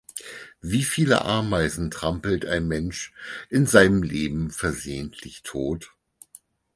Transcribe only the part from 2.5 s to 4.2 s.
Mensch in seinem